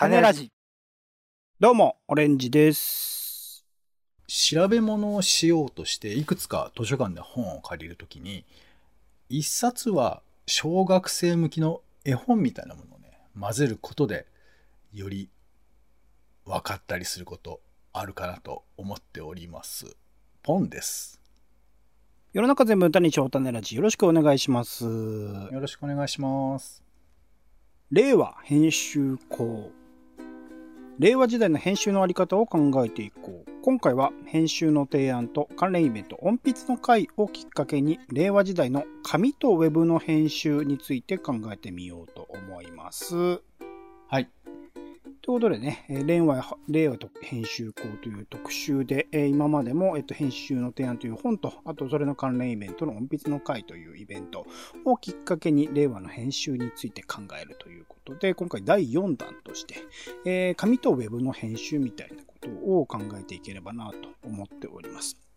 [0.00, 0.50] 種ラジ。
[1.60, 3.66] どうも、オレンジです。
[4.26, 8.46] 調べ物をしようとしていくつか図書館で本を借りるときに
[9.28, 14.26] 一冊は小学生向きの絵本みたいなものをね混ぜることで
[14.94, 15.28] より
[16.46, 17.60] 分かったりすること
[17.92, 19.98] あるかなと思っております。
[20.42, 21.20] ポンです。
[22.32, 23.76] 世の中全部歌に超種ラジ。
[23.76, 24.86] よろしくお願いします。
[24.86, 26.82] よろしくお願いします。
[27.90, 29.78] 令和編集校。
[31.00, 33.50] 令和時代の編集のあり方を考えていこう。
[33.62, 43.16] 今回は編集の提案と関連イベント、音筆の会をきっかけに、令和時代の紙とウェブの編集について考えてみようと思います。
[43.16, 44.28] はい。
[45.22, 54.46] ということでね、令和令和と編集校という特集で、今までも、えっと、編集の提案という本と、あとそれの関連イベントの音筆の会というイベント
[54.86, 59.74] をきっかけに令和の編集について考えるということで、今回第4弾として、
[60.24, 65.29] えー紙とウェブの編集みたいなことを考えていければなと思っております。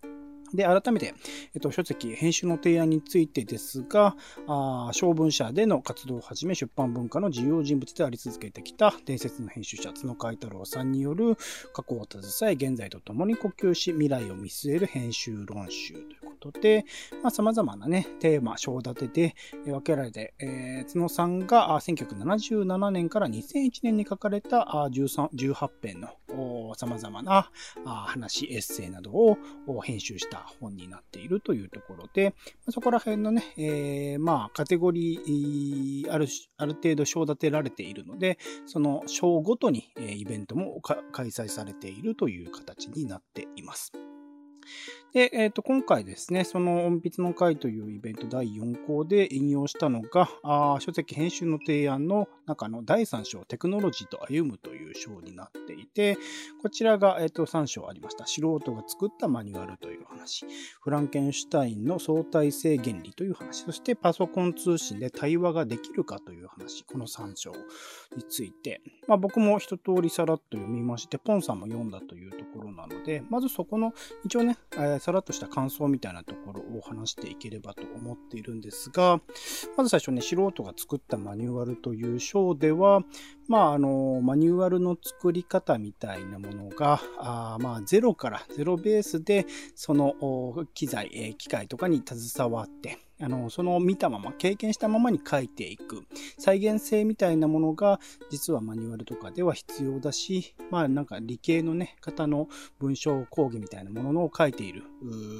[0.53, 1.13] で、改めて、
[1.55, 4.15] えっと、書籍、編集の提案についてですが、
[4.47, 11.35] あ小文社での活動をはじめ出版文化の重要人物であり続けてきた伝説の編集者角海太郎さんによる
[11.73, 16.85] 過去を携え現在とともに呼吸し未来を見据える編集論集ということで、
[17.21, 26.09] まあ、様々なね、テーマ、章立てで分けられて、えー角さんが1977年から2001年に書かれた13 18編の
[26.75, 27.49] 様々な
[27.85, 29.37] 話、エッセイなどを
[29.81, 32.33] 編集した本になっているというところで、
[32.69, 36.27] そこら辺のね、えーまあ、カテゴリー、ある、
[36.57, 43.91] ある程度章立てられているので、その章ごとに、イベントも開催されているという形になっています。
[45.13, 56.17] で、えっ、と、今回ですね、その音筆の会というイベント第4項で引用したのが、あ書籍編集の提案の中の第3章、テクノロジーと歩むという章になっていて、
[56.63, 58.25] こちらが、えっ、と、3章ありました。
[58.25, 60.47] 素人が作ったマニュアルという話、
[60.81, 67.51] フランケンシュタインの相対性原理という話、そしてパソコン通信で対話ができるかという話、この3章
[68.15, 73.93] について、まあ、僕も一通りさらっと読みまして、ポンさんも読んだというところなので、まずそこの
[74.25, 74.57] 一応ね、
[75.03, 79.19] さらっとした感想みたいなところを話していければと思っているんですが、
[79.75, 83.01] まず最初ね、素人が作ったマニュアルという章では、
[83.49, 96.03] まあ、あの、マニュアルの作り方みたいなものが、あまあ、ゼロから、ゼロベースで、その機材、機械とかに携わって、あの、その見たまま、経験したままに書いていく、
[96.37, 104.83] 再現性みたいなものが、実はマニュアルとかでは必要だし、まあ、なんか理系のね、方の文章講義みたいなものを書いている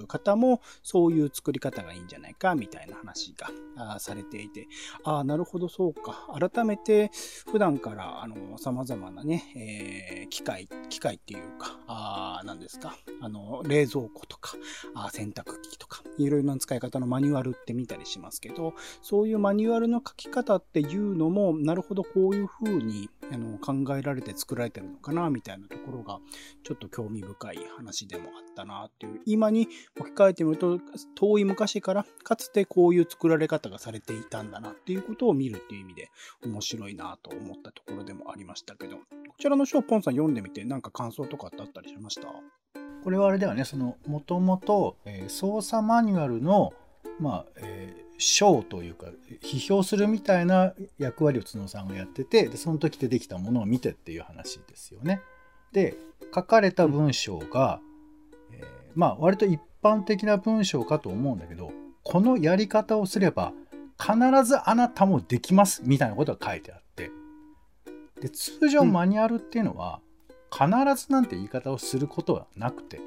[0.07, 3.33] 方も、そういう作り方がいいんじゃないか、みたいな話
[3.75, 4.67] がされていて、
[5.03, 6.27] ああ、なるほど、そうか。
[6.39, 7.11] 改めて、
[7.51, 14.55] 普段から、あの、様々なね、えー機械、機械っていうか、あー何ですか、あの、冷蔵庫とか、
[14.95, 26.19] あ洗濯機とか、いろいろな使い方のマニュアルって見たりしますけど、そういうマニュアルの書き方っていうのも、なるほど、こういう風にあの考えられて作られてるのかな、みたいなところが、
[26.63, 29.21] ちょっと興味深い話でもあったな、っていう。
[29.25, 29.67] 今に
[29.99, 30.79] 置き換えてみると、
[31.15, 36.09] 遠い昔から、かつてこういう作られ方がされていたんだな、っていうことを見るっていう意味で、
[36.45, 39.01] 面白いなと思ったところでもありましたけど、こ
[39.39, 42.27] ちらの書をポンさん読んでみて、なんか感想とかってあったりしました？
[43.03, 44.95] これはあれではね、その、もともと、
[45.27, 46.71] 操作マニュアルの、
[47.19, 49.07] まあ、えー章というか、
[49.41, 55.21] 批評するみたいな役割を角さんがやってて、でその時出てきたものを見てっていう話ですよね。
[55.71, 55.97] で、
[56.33, 57.79] 書かれた文章が、
[58.51, 58.65] えー
[58.95, 61.71] まあ、割と一般的な文章かと思うんだけど、
[62.03, 63.53] このやり方をすれば、
[63.99, 67.11] 必ずあなたもできますみたいなことが書いてあって、
[68.21, 69.99] で通常マニュアルっていうのは、
[70.51, 73.01] 必ずなんて言い方をすることはなくて、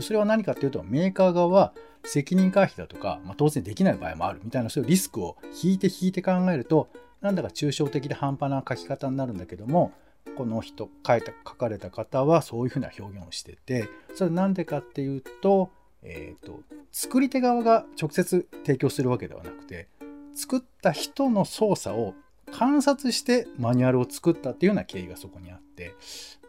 [0.00, 1.72] それは何かっていうと、メーカー側は
[2.04, 6.88] 責任回避だとか、まあ、当然できない場合もあるみたいな、そういうリスクを引いて引いて考えると、
[7.20, 9.92] なんだか抽象的で半端な書き方になるんだけども、
[10.36, 15.70] この人、書いた、書かれた方はそういうふうな表現をしてて、それなんでかっていうと、
[16.02, 19.88] えっ、と、作り手側が直接提供するわけではなくて、
[20.34, 22.14] 作った人の操作を
[22.50, 25.94] 観察してマニュアルを作ったっていうような経緯がそこにあって、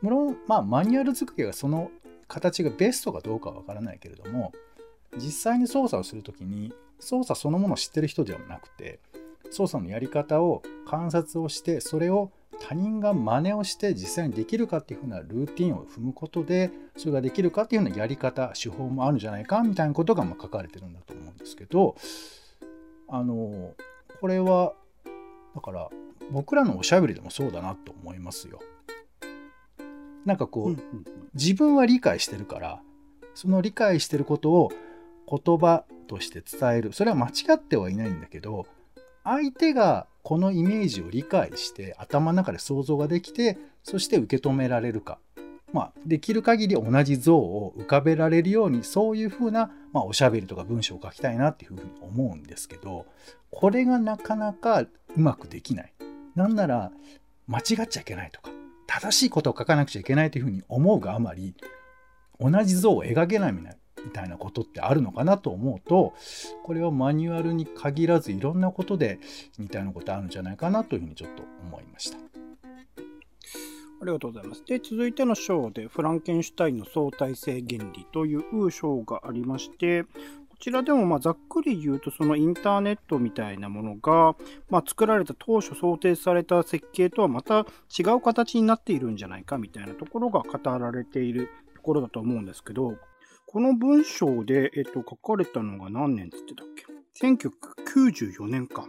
[0.01, 1.91] 無論、まあ、マニュアル作りがその
[2.27, 4.51] 形がベストかどうかはわからないけれども、
[5.17, 8.99] 実際に操作をするときに、操作そのものを知ってる人ではなくて、
[9.51, 21.95] 操作のやり方を観察をして、それを他人が真似をして実際にできるかっていうふうなルーティンを踏むことで、それができるかっていうようなやり方、手法もあるんじゃないかみたいなことがま書かれてるんだと思うんですけど、
[23.07, 23.73] あの、
[24.19, 24.73] これは、
[25.55, 25.89] だから
[26.31, 28.59] 僕らのおしゃべりでもそうだなと思いますよ。
[30.25, 30.73] なんかこう、うん。
[30.73, 32.79] うん自分は理解してるから
[33.33, 34.71] その理解してることを
[35.27, 36.93] 言葉として伝える。
[36.93, 38.67] それは間違ってはいないんだけど
[39.23, 45.17] 相手がこのイメージを理解して頭の中で想像ができてそして受け止められるか、
[45.71, 53.05] まあ、できる限り同じ像を浮かべられるようにそういうふうな、まあ、おしゃべりとか文章を書きたいなっていうふうに思うんですけど
[53.49, 55.93] これがなかなかうまくできない。
[56.35, 56.91] なんなら
[57.47, 58.51] 間違っちゃいけないとか
[58.93, 61.55] 正しいことを書かなくちゃいけないというふうに思うがあまり
[62.39, 63.63] 同じ像を描けないみ
[64.11, 66.13] たいなことってあるのかなと思うと
[66.63, 69.19] これはマニュアルに限らずいろんなことで
[69.57, 72.17] 似たようなことあるんじゃないかなというふうにちょっと思いました。
[74.03, 74.63] ありがとうございます。
[74.65, 80.03] で、続いての章で、フランケンシュタインの相対性原理という章がありまして、
[80.63, 84.37] ちらでもまざっくり言うと、そのインターネットみたいなものが、
[84.69, 87.65] ま、作られた当初想定された設計とはまた
[87.99, 92.95] 違う形になっているんじゃないかみたいなところが語られているところだと思うんですけど、
[93.45, 98.87] この文章で、えっと、書かれたのが何年って言ってたっけ ?1994 年か。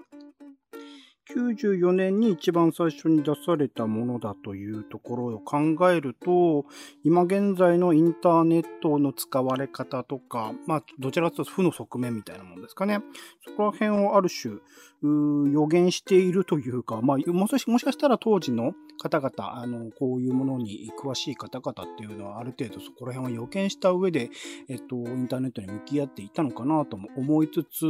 [1.33, 5.59] 94年に一番最初に出されたものだというところを考
[5.91, 6.67] えると、
[7.03, 13.01] 今現在のインターネットの使われ方とか、まあ、どちらかというと負の側面みたいなものですかね。
[13.45, 14.59] そこら辺をある種、
[15.07, 24.31] 予言しているというか、まあ、もしもしかしたら当時の方々、あの、こういうものに詳しい方々っていうのはある程度そこら辺を予見した上で、
[24.69, 27.85] えっと、インターネットに向き合っていたのかなとも思いつつ、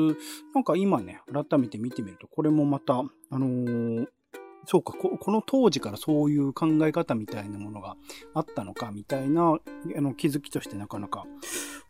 [0.55, 2.95] なんか今ね、改めて見てみると、これもまた、
[3.31, 4.07] あのー
[4.67, 7.97] そうかこ、この当時からそういう考え方みたいなものが
[8.35, 9.59] あったのかみたいな
[9.97, 11.25] あの気づきとしてなかなか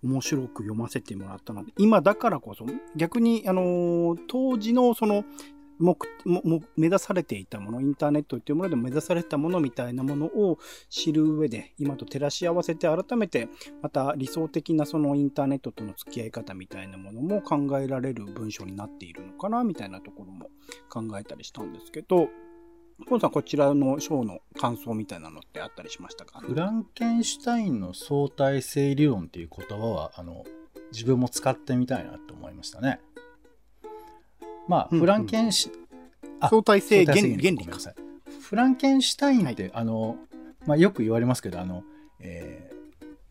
[0.05, 5.25] 面白く読ませてもらったので、今だからこそ、逆に、あのー当時のその
[5.79, 5.99] 目
[6.77, 10.59] 目指されていたもの、インターネットというもので目指されたものみたいなものを
[10.89, 13.49] 知る上で、今と照らし合わせて改めて、
[13.83, 20.51] また理想的なそのインターネットとの付き合い方みたいなものも考えられる文章になっているのかな、みたいなところも
[20.89, 22.29] 考えたりしたんですけど、
[23.09, 26.41] ポンさん、こちらの章の感想みたいなのってあったりしましたか？
[26.41, 30.45] フランケンシュタインの相対性理論っていう言葉はあの
[30.93, 33.01] 自分も使ってみたいなと思いましたね。
[34.69, 35.71] まあ、うんフランケンシ、
[36.41, 37.79] あ相対性原理原理か。
[38.41, 40.17] フランケンシュタインって、はあの、
[40.67, 41.83] まあ、よく言われますけどあの、
[42.21, 42.71] え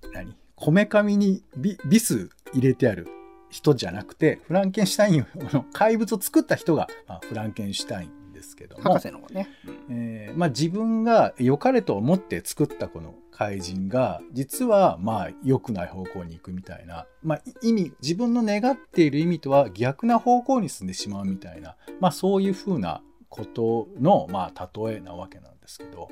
[0.01, 0.35] ー何？
[0.55, 3.07] こめかみにビビス入れてある
[3.49, 8.11] 人じゃなくてフランケンシュタインの怪物を作った人が、まあ、フランケンシュタイン
[8.43, 9.49] ですけども博士の方ね。
[9.89, 26.09] えーまあ、自分が良かれと思って作ったこの怪人が実はまあ良くない方向に行くみたいな、まあ、意味自分の願っている意味とは逆な方向に進んでしまうみたいな、まあ、そういうふうなことのまあ例えなわけなんですけど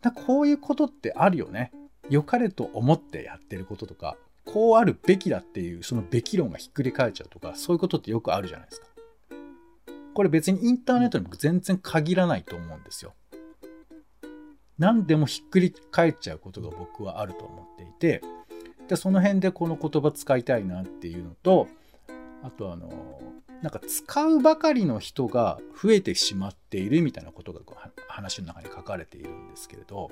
[0.00, 1.72] だこういうことってあるよね。
[2.08, 4.16] 良かれと思ってやってることとか
[4.46, 8.86] こうあるべきだっていうそのべき論がひっくり返っちゃうとかそういうことってよくあるじゃないですか。
[10.14, 13.14] これ別にインターネットにも全然限らないと思うんですよ。
[14.78, 18.22] 何でもひっくり返っちゃうことが僕はあると思っていて
[18.86, 21.66] でその辺でこの言葉使いたいなっていうのと
[22.42, 23.20] あとあの
[23.62, 27.60] なんか使うばかりの人が増えてしまっているみたいなことが
[28.06, 30.10] 話の中に書かれているんですけれど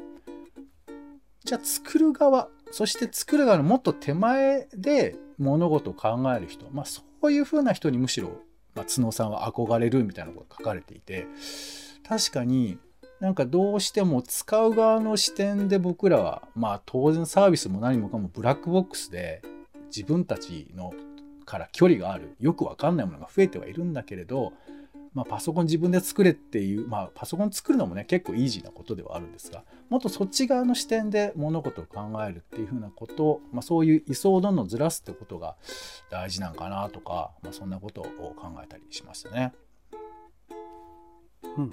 [1.44, 8.40] じゃあ作る側そして作る側のもっと手前で物事を考える人まあそういうふうな人にむしろ、
[8.76, 11.26] まあ、角さんは憧れるみたいなことが書かれていて
[12.06, 12.78] 確かに
[13.18, 19.42] なんかどうしても使う側の視点で僕らはまあ当然サービスも何もかもブラックボックスで
[19.86, 20.92] 自分たちの
[21.46, 24.52] から距離があるよくわかんないものが増えてはいるんだけれど、
[25.16, 35.56] まあ、パソコン自分で作れっていう、まあ、パソコン作るのもね結構イージーなことではあるんですがもっとそっち側の視点で物事を考えるっていうふうなこと、まあ、そういう位相をどんどんずらすってことが
[36.10, 38.04] 大事なんかなとか、まあ、そんなことを
[38.36, 39.54] 考えたりしましたね。
[41.56, 41.72] うん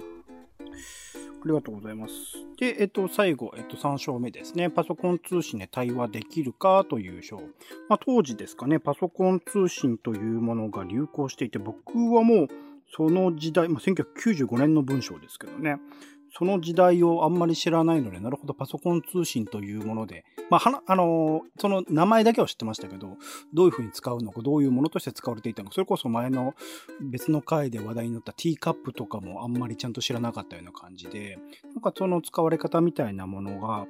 [1.44, 2.14] ありがとうございます。
[2.58, 4.70] で、えっと、最後、えっと、3章目ですね。
[4.70, 7.36] パソコン通信で対話できるかという章。
[7.90, 12.48] まあ、当時ですかね、パソコン通信というものが流行していて、僕はもう、
[12.96, 15.78] その時代、まあ、1995年の文章ですけどね、
[16.36, 23.16] その時代をあんまり知らないので、なるほど、パソコン通信というもので、まあ、あのーその名前だけは知ってましたけど、
[23.52, 26.54] どういうふうに使うのか、どういうものとして使われていたのか、それこそ前の
[27.00, 31.38] 別の回で話題になったティーカップとかもあんまりちゃんと知らなかったような感じで、
[31.74, 33.86] なんかその使われ方みたいなものが、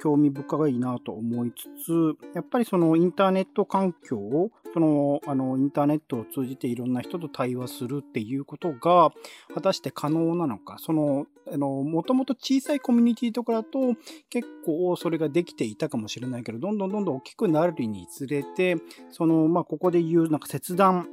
[0.00, 9.12] 興味深いなと思いつつ、やっぱりそのインターネット環境を、その、あの、インターネットを通じていろんな人と対話するっていうことが、
[9.54, 13.94] 果たして可能なのか、その、あの、もともと小さいコミュニティとかだと、
[14.30, 18.76] 結構それができていたかもしれないけど、どんどんどんどん大きくなるにつれて、
[19.10, 21.08] その、まあ、ここで言う、なんか切断、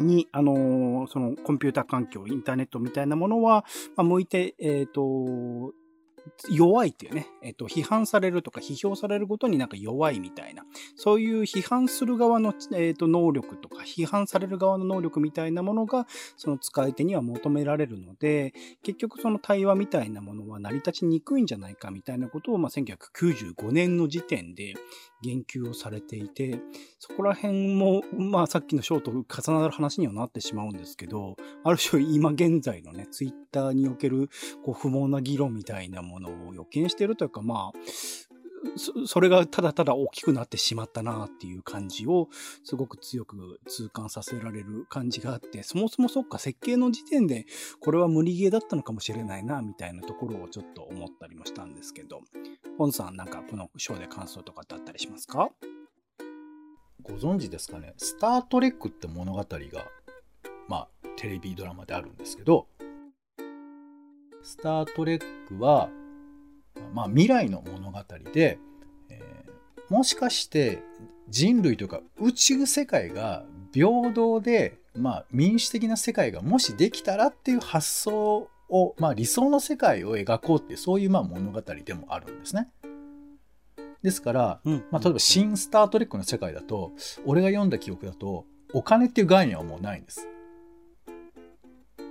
[0.00, 3.64] に、あのそのコンピューター環境、インターネットみたいなものは、
[3.96, 5.72] まあ、向いて、えっ、ー、と、
[6.50, 10.64] 弱いっていうね、えっと、批判されるとか批評されることになんか弱いみたいな、
[10.96, 16.06] そういう批判する側の、えっと、能力とか、批判される側の能力みたいなものが、
[16.36, 24.74] その使い手には求められるので、結局その対話みたいなものは成り立ちにくいんじゃないかみたいなことを、まあ、1995年の時点で
[25.22, 26.60] 言及をされていて、
[26.98, 34.28] そこら辺も、まあ、さっきのショート重なる話にはなってしまうんですけど、ある種今現在のね、ツイッターにおける
[34.64, 37.78] こう不毛な議論みたいなものを予見してるというか、まあ、
[39.06, 42.28] それがただただ大きくなってしまったなっていう感じを
[42.64, 47.46] すごく強く痛感させられる感じがあってそもそもそっか設計の時点で
[47.80, 52.20] これは無理ゲーだったのかもしれないなみたいなところをちょっと思ったりもしたんですけど。
[52.76, 55.50] ポンさんなんかこのショーで感想とかってあったりしますか？
[57.02, 59.46] ご存知ですかね「スター・トレック」って物語が
[60.68, 62.68] まあテレビドラマであるんですけど。
[64.40, 65.90] スター・トレックは、
[66.92, 67.98] まあ、未来の物語
[68.32, 68.58] で、
[69.08, 70.82] えー、もしかして
[71.28, 82.68] 人類というか宇宙世界が平等で、まあ、民主的な世界がもしできたらっていう発想を、まあ、理想の世界を描こうっていうそういうまあ物語でもあるんですね。
[84.02, 86.92] ですから、うん、まあ、例えば「新スター・トレック」の世界だと
[87.26, 90.28] 俺が読んだ記憶だとお金っていう概念はもうないんです。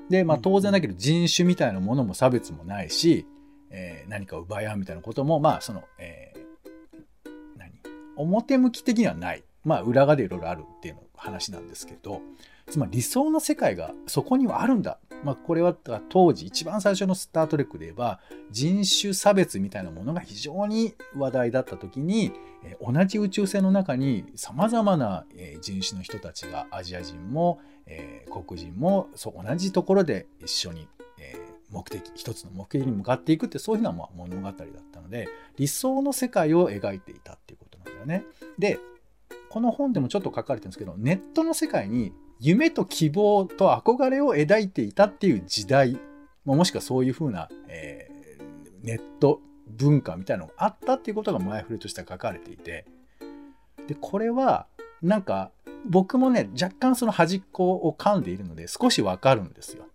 [0.10, 3.26] で、まあ、当然だけど人種みたいなものも差別もないし、
[3.70, 7.72] えー、何かを奪い合うみたいなこともまあその、えー、何？
[8.16, 12.22] 表向き的にはないまあ裏側でいろいろあるっていうの話なんですけど
[12.70, 15.00] つまり理想の世界がそこにはあるんだ。
[15.24, 15.74] まあ、これは
[16.10, 18.20] 当時一番最初のスター・トレックで言えば
[18.52, 22.34] 人種差別みたいなものが非常に話題だった時に
[22.80, 25.26] 同じ宇宙船の中にさまざまな
[25.60, 30.88] 人種の人たちがアジア人もえー、黒人もそう同じところで一緒に、
[31.70, 34.54] 目的一つの目的に向かっていくってそういうふうな物語だっ
[34.92, 38.24] たので理想の世界を描いていたっていうことなんだよね。
[38.58, 38.80] で
[39.50, 45.98] この本でもちょっと書かれてるんですけどネットの世界に夢と希望と憧れを抱いていたっていう時代
[46.46, 52.86] もしくはそういうふうな、えー、ネット文化みたいなのがあったっていうことが前振りとして書かれていて
[53.88, 54.68] でこれは
[55.02, 55.52] なんか
[55.86, 59.87] 僕もね、若干その端っこを噛んでいるので少しわかるんですよ。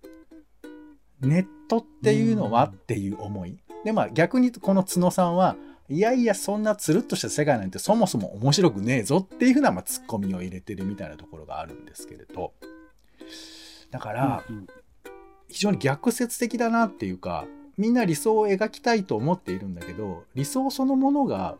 [1.22, 3.58] ネットっていうのはっていう思い。
[3.84, 5.56] で、まあ逆にこの角さんは、
[5.88, 12.52] いやいや、そんなつるっとした世界なんてそもそも面白くねえぞっていうふうな、まあ、ツッコミを入れてるみたいなところがあるんですけれど。
[13.90, 14.44] だから、
[15.48, 21.56] 非常に逆説的だなっていうか、みんな理想を描きたいと思っているんだけど、理想そのものが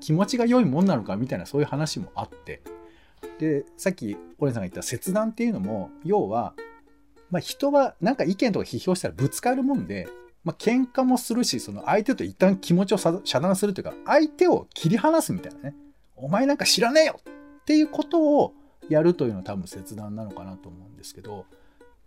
[0.00, 2.62] 気持ちが良いもんなのかみたいなそういう話もあって、
[3.38, 6.54] でさっきオレンさんが言った切断っていうのも要は、
[7.30, 10.08] まあ、人はなんか意見とか批評したらぶつかるもんで、
[10.44, 15.74] まあ喧嘩もするしその相手と一旦気持ちを遮断するというか相手を切り離すみたいなね。
[16.14, 18.54] お前なんか知らねえよっていうことを
[18.88, 21.44] やるというのは多分切断なのかなと思うんですけど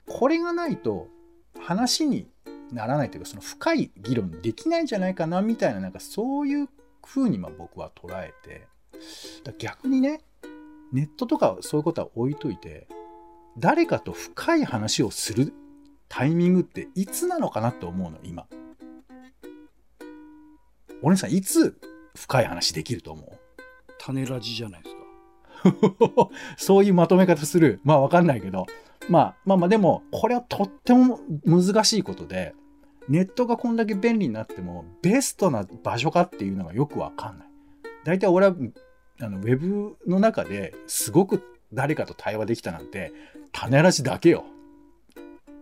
[0.08, 1.08] これがないと
[1.60, 2.28] 話に
[2.72, 6.70] ならないというかその深い議論できないんじゃないかなみたいななんかそういう
[7.06, 8.68] ふうにま僕は捉えて
[9.58, 10.22] 逆にね
[10.92, 12.88] ネットとかそういうことは置いといて
[13.58, 15.54] 誰かと深い話をする
[16.08, 18.46] タイミングっていつなのかなって思うの今。
[21.02, 21.80] お姉さんいつ
[22.16, 23.40] 深い話できると思う？
[23.98, 26.30] 種ラジじゃないですか。
[26.58, 27.80] そういうまとめ方する。
[27.84, 28.66] まあわかんないけど。
[29.10, 32.54] まあまあまあでもこれはとっても難しいことで
[33.08, 37.48] ネットがこんだけ便利になってもベストな場所かっていうのがよくわかんない。
[38.04, 38.56] 大体俺は
[39.22, 43.12] あのウェブの中ですごく誰かと対話できたなんて
[43.52, 44.46] 種らしだけよ。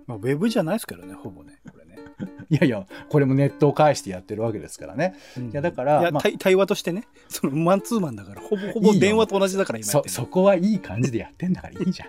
[0.05, 1.59] まあ、ウェブじゃないですけどね、ほぼね。
[1.69, 1.97] これね
[2.49, 5.15] いやいや、これもネットを介してやってるわけですからね。
[5.37, 6.11] うん、いや、だから。
[6.11, 12.07] まあ、対話としてね、そのマンツーマンだから、ほぼほぼ電話と同じだから今やってそ、そこはいい感じでやってんだからいいじゃん。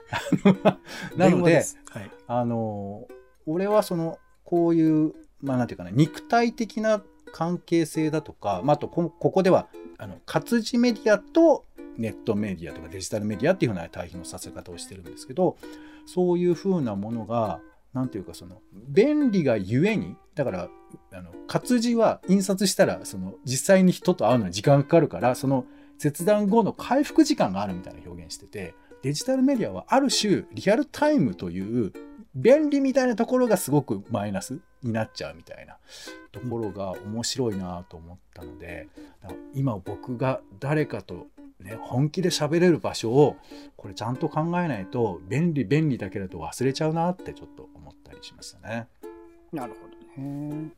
[1.19, 1.61] なので、は
[2.01, 3.09] い、あの、
[3.47, 9.69] 俺はその、こういう、まあなんていうかな、肉体的な関係性だとか、まあ、あとここでは
[9.99, 11.65] あの活字メディアと
[11.97, 15.57] ネットメディアとかデジタルメディアっていうふうな対比のさせ方をしてるんですけど
[16.07, 17.61] そういうふうなものが
[17.93, 20.69] なんていうかその便利がゆえにだから
[21.13, 25.65] あの活字は印刷したらその実際に人と会うのに時間かかるからその
[25.99, 31.93] 切断後の回復時間があるみたいな表現しててデジタルメディアはある種リアルタイムという
[32.41, 35.77] 便利みたいなところがすごくマイナスになっちゃうみたいな
[36.31, 38.89] ところが面白いなと思ったので
[39.55, 41.27] 今僕が誰かと
[41.61, 43.37] ね、本気で喋れる場所を
[43.77, 48.87] これちゃんと考えないと便利便利だけだと忘れちゃうなってちょっと思ったりしましたね。
[49.53, 50.69] なるほどね。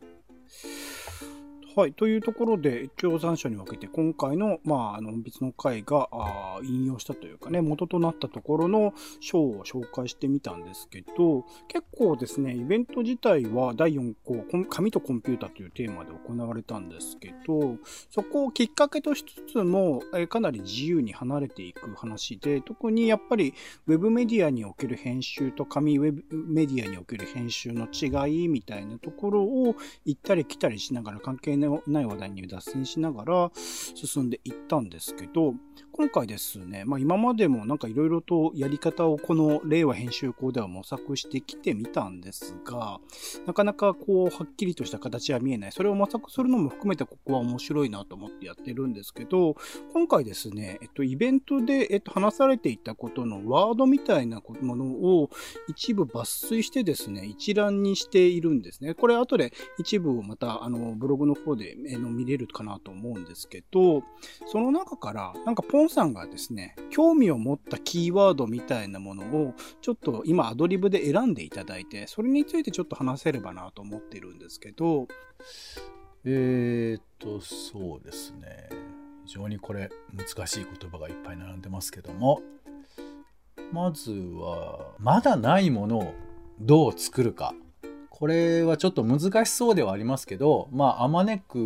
[1.76, 1.92] はい。
[1.92, 17.76] というところで、共産書に分けて、今回の、まあ、あの、別の回が、あ引用したというかね、元となったところの章を紹介してみたんですけど、結構ですね、イベント自体は第4項、紙とコンピュータというテーマで行われたんですけど、
[18.10, 23.54] そこをきっかけとしつつも、えかなり自由に離れていく話で、特にやっぱり、
[23.86, 35.54] ウェブメディアにおける編集と紙ウェブメディアにおける編集の違いみたいなところを行ったり来たりしながら関係ない話題に脱線しながら進んでいったんですけど、
[36.00, 43.00] 今回ですね、まあ今までもなんかいろいろとやり方をこの令和編集校では模索してきてみたんですが、
[43.46, 45.72] なかなかこうはっきりとした形は見えない。
[45.72, 49.56] それを模索するのも含めてここは面白いなと思ってやってるんですけど、
[49.92, 55.28] 今回ですね、えっとイベントで、えっと、話されていたことのワードみたいなものを
[55.68, 58.94] 一部抜粋してですね、一覧にしているんですね。
[58.94, 64.02] これ後で一部をまたあのブログの方での見れるかなと思うんですけど、
[64.46, 75.08] その中からなんかポンさんがですね、興味を持ったキーワードみたいなものをちょっと今アドリブで選んでいただいて、それについてちょっと話せればなと思ってるんですけど。
[76.24, 78.68] えー、っと、そうですね。
[79.24, 82.42] 非常にこれ難しい言葉がいっぱい並んでますけども、
[83.72, 86.14] まずは、まだないものを
[86.60, 87.54] どう作るか。
[88.10, 91.58] これはちょっと難しそうではありますけど、まあ、あまねく、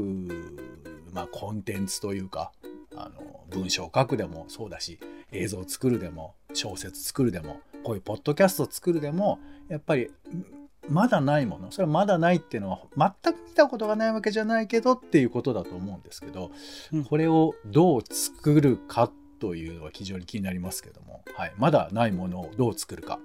[1.13, 2.53] まあ、コンテンツというか、
[2.97, 4.99] あの文章を書くでもそうだし
[5.33, 10.11] 映像を作るでも小説作るでもこういうポッドキャストを作るでもやっぱり
[10.89, 12.81] まだないものそれはまだないっていうのは
[13.23, 16.51] 全く見たことがないわけじゃないけどっていうことだと思うんですけど、
[16.93, 23.19] うん、これをどう作るかというのは非常に気になりますけども、はい、まだないものをどう作るか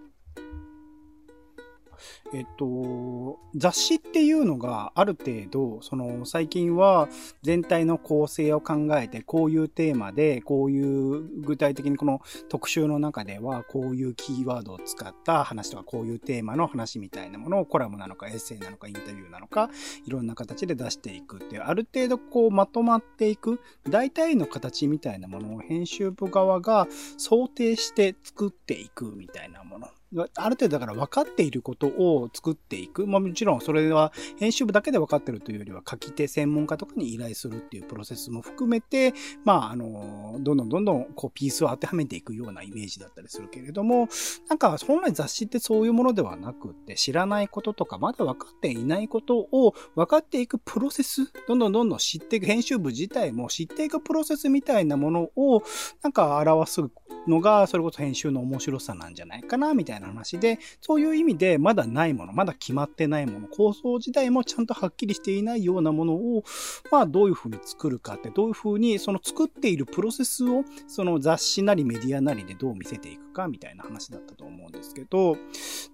[2.34, 7.10] えっと、雑誌っていうのがある程度、その最近は
[7.42, 19.70] 全体の構成を考えて、こういうテーマで、こういう具体的にこの特集の中では、こういうキーワードを使った話とか、こういうテーマの話みたいなものをコラムなのかエッセイなのかインタビューなのか、
[20.06, 23.60] いろんな形で出していくっていう、ある程度こうまとまっていく、
[23.90, 29.88] 大体の形みたいなものを編集部側が想定して作っていくみたいなもの。
[30.36, 33.06] ある程度だから分かっていることを作っていく。
[33.06, 39.14] まあもちろんそれは編集部だけで分かってるというよりは書き手専門家とかに依頼するっていうプロセスも含めて、
[39.46, 44.10] まああの、どんどんどんどんこうピースを当てはめていくようなイメージだったりするけれども、
[44.48, 55.62] なんか本来雑誌ってそういうものではなくって知らないこととかまだ分かっていないことを分かっていくプロセス、どんどんどんどん知っていく編集部自体も知っていくプロセスみたいなものを
[56.02, 56.82] なんか表す
[57.28, 66.44] のがそれこそ編集の面白さなんじゃないかなみたいなな話で、そういう意味でまだないもの、まだ決まってないもの、構想自体もちゃんとはっきりしていないようなものを、
[66.92, 75.38] まあどういうふうに作るかって、どういうふうにその作っているプロセスを、その雑誌なりメディアなりでどう見せていくかみたいな話だったと思うんですけど、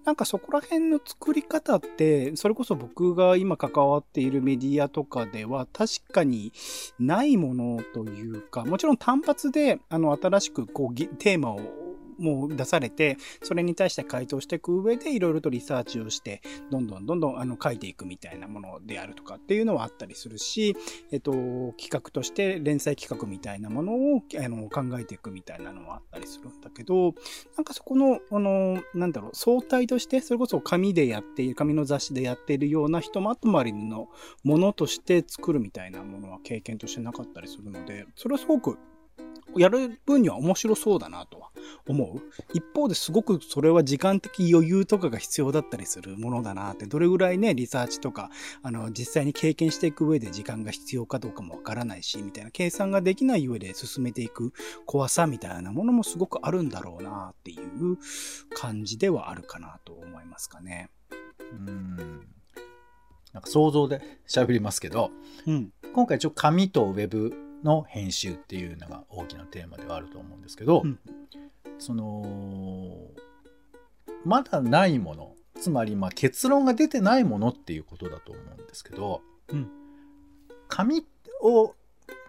[0.04, 6.52] なんかそこら辺の作り方って、それこそ僕が今関わっているメディアとかでは確かに
[6.98, 11.85] ないものというか、もちろん単発であの新しくこうテーマを
[12.18, 20.76] もう出されて、それに対して回答していく上で、いろいろとリサーチをして、どんどんどんどんあの書いていくみたいなものであるとかっていうのはあったりするし、
[21.10, 27.14] えっと、企画として連載企画みたいなものをあの考えていくみたいなのはあったりするんだけど、
[27.56, 34.08] なんかそこの、あの、なんだろう、相対として、それこそ紙でやっている、紙の雑誌でやっているようなひとまとまりの
[34.42, 38.78] ものとして作るみたいなものは経験としてなかったりするので、それはすごく
[39.56, 41.50] やる分には面白そうだなとは
[41.86, 42.20] 思う。
[42.52, 48.30] 一方ですごくそれは時間的余裕とかが必要だったりするものだなって、どれぐらいね、リサーチとか、
[48.62, 54.52] あの、実際に経験していく上で時間が必要かどうかもわからないし、みたいな計算ができない上で進めていく
[54.84, 57.98] 怖さみたいなものもすごくあるんだろうなっていう
[58.54, 60.90] 感じではあるかなと思いますかね。
[61.52, 61.96] うん。
[63.32, 65.10] なんか想像で喋りますけど、
[65.46, 70.98] うん、今回ちょっと紙とウェブの編集っていうのが大きなテーマではあると思うんですけど、うん、
[71.78, 73.08] その
[74.24, 79.68] まだないものつまりまあ結論が出てないものっていうことだと思うんですけど、うん。
[80.68, 81.04] 紙
[81.42, 81.74] を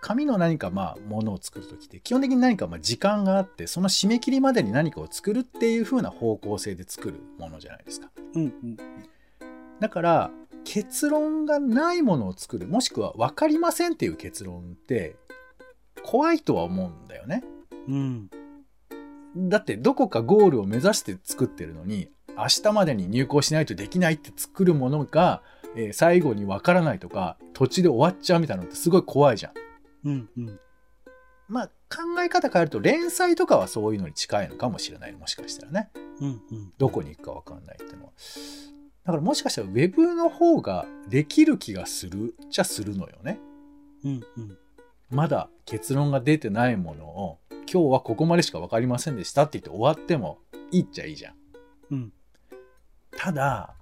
[0.01, 8.09] 紙の何かまあものを作る時って基本的に何かまあ時間があってその締め切りまでに何かを作るっていう風な方向性で作るものじゃないですか。
[8.33, 8.77] うんうん
[9.79, 10.31] だから
[10.69, 15.15] 結論がないものを作るもしくは分かりませんっていう結論って
[16.03, 17.43] 怖いとは思うんだよね。
[17.87, 18.29] うん
[19.37, 25.41] だってどこかゴールを目指して作ってるのに明日までに入校しないとできないって作るものが、
[25.75, 29.53] えー最後に分からないとか途中で終わっちゃうみたいなのってすごい怖いじゃん。
[30.09, 30.59] うんうん
[31.47, 38.11] まあ考え方変えると連載とかはそういうのに近いのかもしれないもしかしたらねうんうんどこに行くか分かんないっていうのは。
[39.07, 43.39] だからもしかしたらウェブの方ができる気がするっちゃするのよね。
[44.03, 44.57] うんうん
[45.09, 47.39] まだ結論が出てないものを
[47.71, 50.39] 今日はここまでしか分かりませんでしたって言って終わっても
[50.69, 51.35] いいっちゃいいじゃん。
[51.91, 52.13] うん
[53.15, 53.73] ただ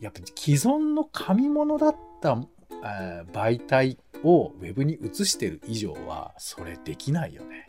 [0.00, 2.36] やっぱ既存の紙物だった、
[2.82, 7.68] えー媒体をウェブに移してる以上はそれできないよね。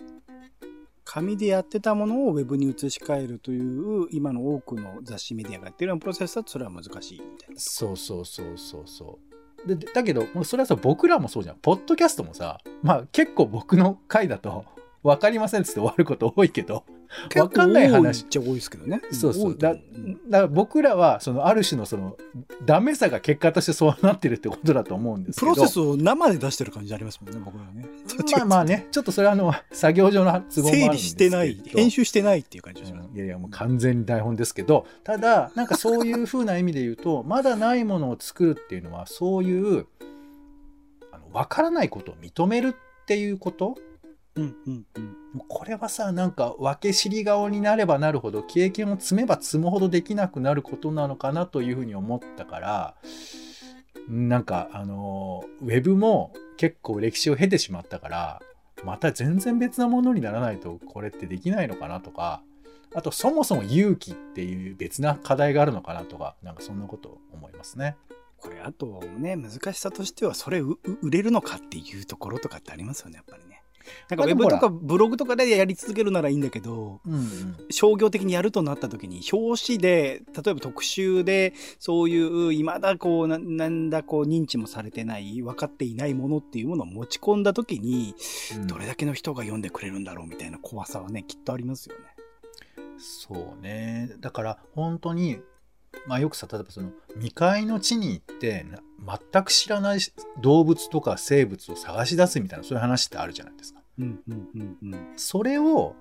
[1.04, 7.56] 紙でやってたものをウェブに移し替えるという今の多くの雑誌メディアがやってるようなプロセスだとそれは難しいみたいな。
[7.58, 9.20] そうそうそうそうそ
[9.66, 9.76] う。
[9.76, 11.58] でだけどそれはさ僕らもそうじゃん。
[11.58, 14.66] ポッドキャストもさまあ結構僕の回だと
[15.04, 16.84] 分かりませんっつって終わること多いけど
[17.34, 19.02] 分かんない話っちゃ多いですけどね。
[19.12, 19.58] そうそう。
[19.58, 19.76] だ
[20.30, 22.18] だ僕らはそのある種のその
[22.66, 25.54] ダメさが結果としてそうなってるってことだと思うんですけど。
[25.54, 27.86] プロセスを生で出してる感じありますもんね、僕らはね。
[28.38, 28.88] まあまあね。
[28.92, 29.12] ちょっと。
[29.12, 33.10] それはあの作業上の都合もあるん整理ですしてない、編集してないっていう感じがします。
[33.14, 34.86] いやいやもう完全に台本ですけど。
[35.04, 39.88] ただなんかそういうふうな意味で言うとまだないものを作るっていうのはそういう
[41.12, 43.76] あの分からないことを認めるっていうこと
[44.36, 45.15] うんうんうん。
[45.48, 52.96] これはさなんか分け知り顔になればなるほど経験を積めば積むほどできなくなることなのかなというふうに思ったから
[54.10, 58.41] なんかあのウェブも結構歴史を経てしまったから
[58.84, 62.41] また全然別なものにならないとこれってできないのかなとか
[62.94, 67.96] あとそもそも勇気っていう別な課題があるのかなとかなんかそんなこと思いますね。
[68.41, 70.78] これあとね、難しさとしては、それ売
[71.12, 73.61] れるのかっていうところとかってありますよね、やっぱりね。
[74.10, 77.58] なんかウェブとかブログとかでやり続けるならいいんだけど、うんうん。
[77.70, 88.15] 商業的にやるとなった時に表紙で例えば特集でそういういまだこうななんだこう認知もされてない分かっていないものっていうものを持ち込んだ時に
[88.56, 88.67] うん。
[88.67, 92.02] どれだけの人が読んでくれるんだろうみたいな怖さはねきっとありますよね。
[92.98, 94.12] そうね。
[94.20, 95.39] だから本当に
[96.08, 98.80] まあよくさ例えばその未開の地に行ってな
[99.32, 99.99] 全く知らない
[100.41, 103.82] 動物とか生物を探し出すみたいなそういう話ってあるじゃないですか。
[103.99, 105.13] うんうんうんうん。
[105.15, 105.95] それを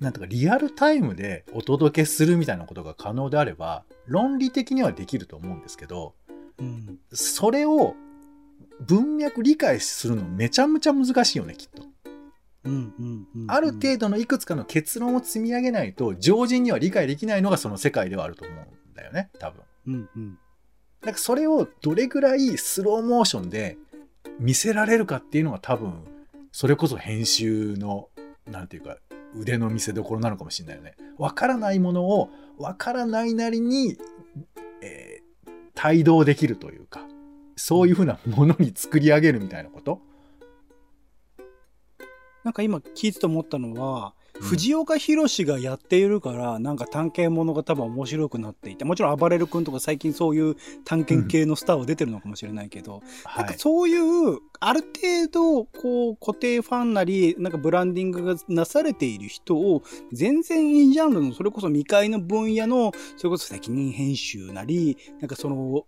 [0.00, 6.14] なんとかリアルタイムでお届けするみたいなことが可能であれば論理的にはできると思うんですけど
[6.58, 7.94] うんそれを
[8.80, 11.93] 文脈理解するのめちゃめちゃ難しいよねきっと。
[13.48, 18.56] ある程度のいくつかの結論を積み上げないと常人には理解できないのがその世界ではあると思う
[18.92, 19.62] んだよね多分。
[19.86, 20.38] うんうん
[21.00, 23.76] だからそれをどれぐらいスローモーションで
[24.40, 25.92] 見せられるかっていうのが多分
[26.50, 28.08] それこそ編集の
[28.46, 28.96] なんていうか
[29.36, 30.94] 腕の見せ所なのかもしれないよね。
[31.18, 33.98] わからないものをわからないなりに、
[34.80, 35.24] えー
[35.86, 37.04] 帯同できるというか
[37.56, 40.00] そういうふうなものに作り上げるみたいなこと？
[42.44, 53.52] なんか今聞いてて思ったのは、うん藤岡弘がやっているから、なんか探検ものが多分面白くなっていて、もちろん暴れる君とか最近そういう探検系のスターは出てるのかもしれないけど、なんはい。
[53.52, 65.86] かそういう、ある程度、こう、固定ファンなり、なんかブランディングがなされている人を、全然いいジャンルの、それこそ未開の分野の、それこそ責任編集なり、なんかその、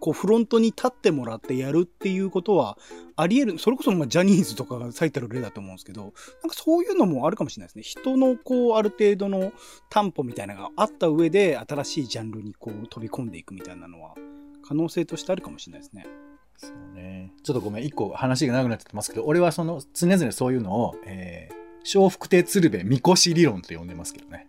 [0.00, 2.76] こう、フロントに立ってもらってやるっていうことは、
[3.16, 6.14] あり得る、それこそまあジャニーズとかが最たる例だと思うんですけど、なんか
[6.52, 7.82] そういうのもあるかもしれないですね。
[7.82, 9.52] 人のこう、ある程度の
[9.90, 14.14] 担保みたいなのがあった上で、新しいジャンルにこう、飛び込んでいくみたいなのは、
[14.66, 16.06] 可能性としてあるかもしれないですね。
[16.56, 17.32] そうね。
[17.42, 24.48] ちょっとごめん、一個話が長くなっちゃってますけど、俺はその常々そういうのを、えー、笑福亭鶴瓶みこし理論と呼んでますけどね。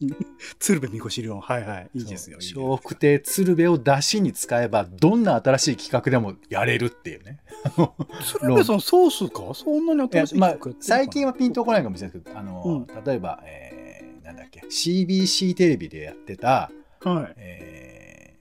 [0.60, 1.40] 鶴瓶みこし理論。
[1.40, 1.90] はいはい。
[1.94, 2.38] いいですよ。
[2.56, 7.40] 笑福亭鶴瓶を出しに使えば、どんな新しい企画でもやれるっていうね。
[8.40, 9.54] 鶴瓶さんソースか？
[9.54, 16.70] そんなに新しいまあ最近はピンとこないかもしれないですけど、あの、例えば、えーなんだっけ、CBC テレビでやってた、
[17.02, 17.34] はい。
[17.36, 18.36] え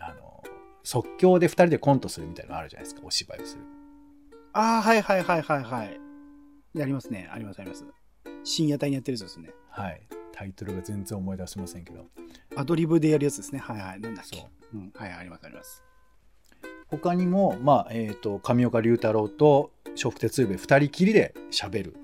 [0.00, 0.42] ーあの、
[0.82, 3.62] 即興で2人でコントするみたいなのあるじゃないですか、お芝居をする。
[4.54, 6.00] ああ、はいはいはいはいはい。
[6.74, 7.28] やりますね。
[7.30, 7.84] ありますあります。
[8.44, 9.50] 深夜帯にやってるやつですね。
[9.70, 10.00] はい。
[10.38, 12.06] タイトルが全然思い出せませんけど
[12.54, 13.58] アドリブでやるやつですね。
[13.58, 14.00] はいはい。
[14.00, 14.36] なんだっけ。
[14.36, 14.92] そううん。
[14.94, 15.82] はい、ありますあります。
[16.86, 21.96] 他にも、まあえー、と上岡龍太郎と笑福亭鶴瓶2人きりで喋る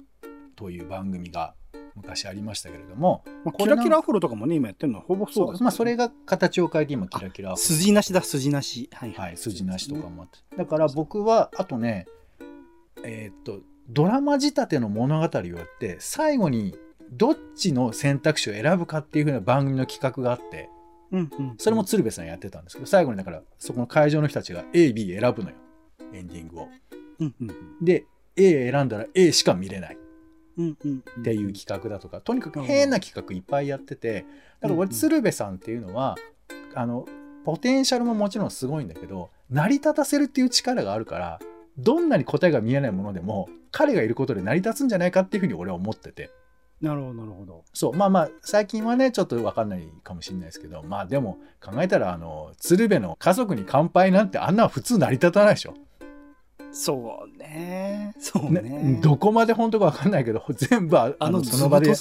[0.57, 1.55] という番組が
[1.94, 8.90] 昔ありましたけれどもまあ、キラキラアフロとかもね、今やってるのはほぼそうです、まあ、それが形を変えて今キラキラ筋なしだ、筋なし。
[8.92, 12.07] はいはい、筋なしとかもあってだから僕はあとね
[13.05, 16.75] えーっとドラマ仕立ての物語をやって最後に
[17.16, 20.68] どっちの選択肢を選ぶかっていう風な番組の企画があって
[21.12, 21.55] うんうん。
[21.59, 25.57] それも鶴瓶さんやってたんですけど最後にだからそこの会場の人たちが AB 選ぶのよ
[26.12, 26.68] エンディングを。
[27.20, 28.05] うんうんで
[28.37, 29.96] A 選んだら A しか見れない。
[30.57, 34.24] っていう企画だとか、とにかく変な企画いっぱいやってて
[34.61, 36.16] だから俺鶴瓶さんっていうのは
[36.74, 37.07] あの
[37.44, 41.40] ポテンシャルももちろんすごいんだけど成り立たせるっていう力があるから
[41.77, 46.31] どんなに答えが見えないものでも彼がいることで成り立つんじゃないかっていうふうに俺は思ってて
[46.85, 47.64] なるほど、なるほど。
[47.73, 55.75] そうまあまあ最近はねちょっと分かんないかもしれないですけどまあでも考えたらあの鶴瓶の「家族に乾杯」なんてあんな普通成り立たないでしょ。
[56.73, 58.14] そうね。
[58.18, 59.01] そうねね。
[59.01, 61.94] どこまで本当か分かんないけど 全部ああのその場で。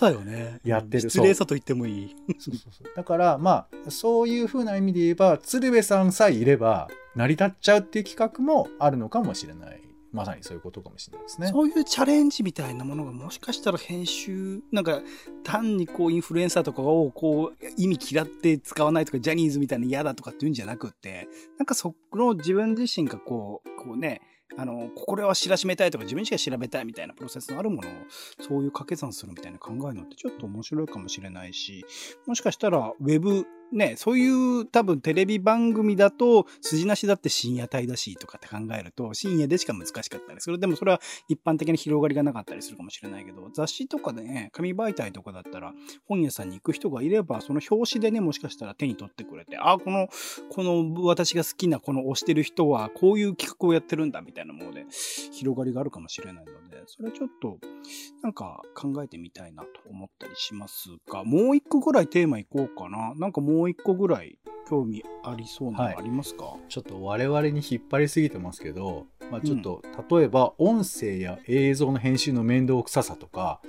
[0.66, 2.16] やってる失礼さと言ってもいい。
[2.40, 9.82] そうそうそうだからまあそういうふうな意味で言えば鶴瓶さんさえいれば成り立っちゃうっていう企画もあるのかもしれない
[10.14, 11.48] まさにそういうことかもしれないですね。
[11.48, 15.02] そういうチャレンジみたいなものがもしかしたら編集、なんか
[15.44, 24.22] 単にこうインフルエンサーとかをこう意味嫌って使わないとかジャニーズみたいな嫌だとかっていうんじゃなくって、なんかそこの自分自身がこう、こうね、
[24.56, 27.92] あの、これは知らしめたいとか自分しか調べたいみたいなプロセスのあるものを
[28.40, 31.86] そういう掛け算するみたいな考えのってちょっと面白いかもしれないし、
[32.28, 40.60] もしかしたらウェブ、ね、そういう多分テレビ番組だと筋なしだって深夜帯だしとかって考えると深夜でしか難しかったりする。
[40.60, 45.74] でもそれは一般的な広がりがなかったりするかもしれないけど、雑誌とかでね、紙媒体とかだったら
[46.08, 50.08] 本屋さんに行く人がいれば、その表紙でね、もしかしたら手に取ってくれて、あ、この、
[50.52, 54.86] この私が好きなこの推してる人はこういう企画をやってるんだみたいなもので
[55.32, 57.58] 広がりがあるかもしれないので、それちょっと
[58.22, 63.14] なんか考えてみたいなと思ったりしますが、もう一個ぐらいテーマいこうかな。
[63.16, 73.62] なんかもう一個ぐらい興味ありそうなのありますか、ちょっと我々に引っ張りすぎてますけど、まあ、ちょっと例えば音声や映像の編集の面倒くささとか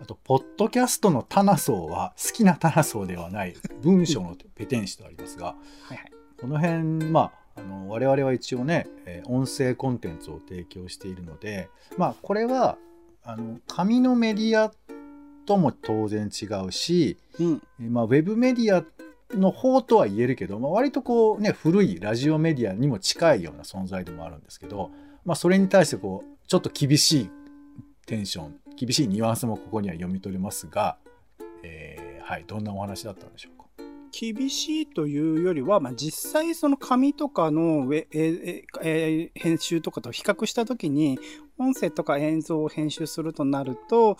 [0.00, 6.12] あとポッドキャストのタナソーは好きなタナソーではない文章のペテン師とありますがはいはい。
[6.40, 12.78] この辺まああの我々は一応ね、えー音声コンテンツを提供しているのでまあこれは
[13.24, 14.72] あの紙のメディア
[15.44, 17.62] とも当然違うし、うん。
[17.80, 18.84] えーまあ、ウェブメディア
[19.34, 24.90] の方とは言えるけど、まあ、割とこうね古いラジオメディアにも近いような存在でもあるんですけど、
[25.24, 27.30] まあ、それに対してこうちょっと厳しい
[28.06, 30.96] テンション厳しいニュアンスもここには読み取れますが、
[31.62, 33.64] えーはいどんなお話だったんでしょうか？
[34.12, 41.18] 厳しいというよりは、まあ、実際その紙とかのウェえええ編集とかと比較したときに、
[41.58, 44.16] 音声とか映像を編集するとなると、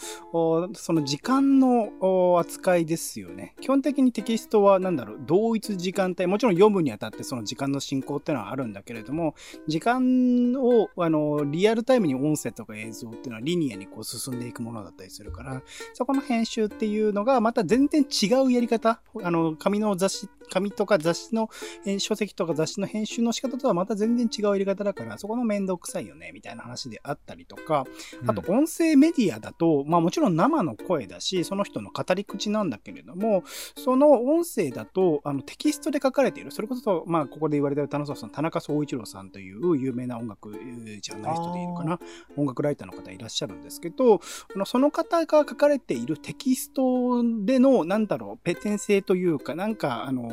[0.74, 3.54] その時間の扱いですよね。
[3.60, 9.34] 基本的にテキストは何だろう、同一時間帯、もちろん読むにあたってその時間の進行っていうのはあるんだけれども、
[9.66, 15.62] 時間をあのリアルタイムに音声とか映像っていうのはリニアにこう進んでいくものだったりするから、
[15.94, 21.48] そこの編集っていうのがまた全然違うやり方、あの紙の雑誌、紙とか雑誌の、
[21.84, 27.84] えー書籍とか雑誌の編集の仕方とはまた全然違うやり方だから、そこの面倒くさいよね、みたいな話であったりとか、
[28.26, 33.44] あと音声メディアだと、まあもちろん生の声だし、その人の語り口なんだけれども、
[33.76, 41.98] その音声だと、あのテキストで書かれている、それこそ、まあここで言われている田中さん、田中総一郎さんという有名な音楽えージャーナリストでいいのかな、
[42.36, 44.20] 音楽ライターの方いらっしゃるんですけど、
[44.54, 50.28] あのその方が書かれているテキストでの、なんだろう、ペテン性というか、なんか、あの、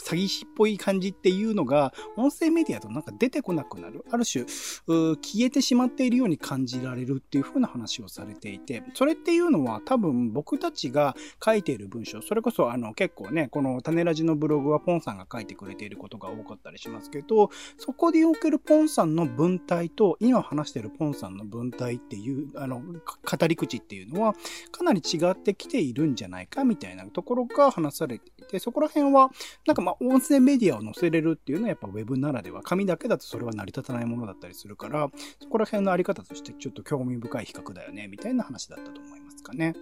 [0.00, 4.04] 詐欺師っぽい感じっていうのが、音声メディアとなんか出てこなくなる。
[4.10, 24.34] ある種、消えてしまっているように感じられるっていう風な話をされていて、それっていうのは多分僕たちが書いている文章、それこそあの結構ね、この種ラジのブログはポンさんが書いてくれていることが多かったりしますけど、そこでおけるポンさんの文体と、今話しているポンさんの文体っていう、あの、語り口っていうのは、
[24.70, 29.30] かなり違ってきているんじゃないかみたいなところが話されていて、そこら辺は、
[29.66, 35.10] なんかまあ、音声メディアを載せれるっていうのはやっぱ Web ならでは、紙だけだとそれは成り立たないものだったりするから、
[35.42, 39.74] そこら辺のあり方としてちょっと興味深い比較だよね、みたいな話だったと思いますかね。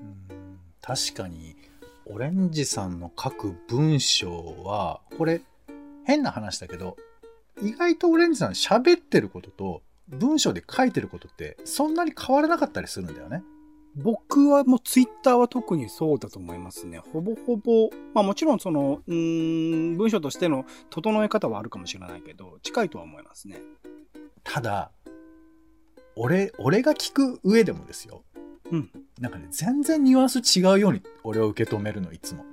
[0.00, 0.44] うん
[0.86, 1.56] 確かに
[2.04, 5.40] オレンジさんの書く文章はこれ
[6.04, 6.98] 変な話だけど
[7.62, 13.42] 意外とオレンジさん喋ってることと文章で書いてることってそんなに変わらなかったりするんだよね。
[13.96, 16.98] 僕はもうツイッターは特にそうだと思いますね。
[17.12, 23.60] ほぼほぼ、まあもちろんその、うーん、文章としての整え方はあるかもしれないけど、近いとは思いますね。
[24.44, 24.90] ただ
[26.16, 28.22] 俺俺が聞く上でもですよ
[28.70, 28.90] うん。
[29.18, 32.44] なんかね全然ニュアンス違うように俺を受け止めるのいつも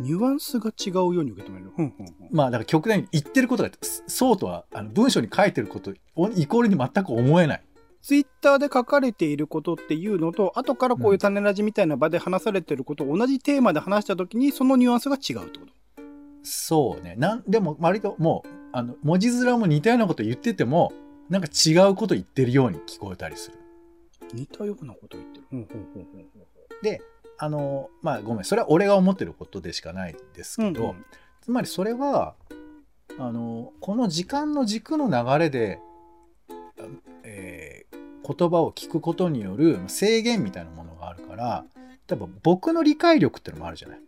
[0.00, 1.70] ニュアンスが違うように受け止める。
[1.76, 2.28] うんうんうん。
[2.32, 7.62] まあだから極端に言ってることがそそうとはあの文章に書いてることおイコールに全く思えない
[8.02, 15.72] ツイッターで書かれていることっていうのと、後からこういう種ラジみたいな場で話されてることを同じテーマで話したときに、そのニュアンスが違うってこと？
[16.42, 17.14] そうね。
[17.16, 20.92] なんでも割ともうあの文字面も似たようなこと言ってても
[21.28, 23.58] なんか違うこと言ってるように聞こえたりする。
[24.34, 25.44] 似たようなこと言ってる。
[25.52, 26.06] うんうんうんうん
[26.82, 27.00] で
[27.38, 28.44] あのまあごめん。
[28.44, 31.04] それは俺が思ってることでしかないんですけど、うんうん。
[31.40, 32.34] つまりそれは
[33.18, 35.78] あのこの時間の軸の流れで、
[38.26, 41.64] 言葉を聞くことによる制限みたいなものがあるから
[42.06, 44.00] 多分僕の理解力ってのもあるじゃない。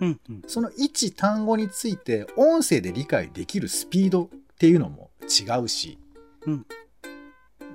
[0.00, 0.42] うんうん。
[0.46, 5.98] その一単語について音声で理解できるスピードっていうのも違うし、
[6.46, 6.66] うん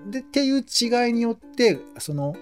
[0.10, 2.36] でっていう違いによってその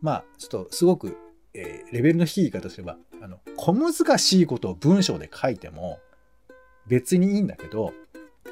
[0.00, 1.16] まあちょっとすごく、
[1.54, 5.98] えーレベルの低い言い方すればあの小難しいことを文章で書いても
[6.86, 7.92] 別にいいんだけど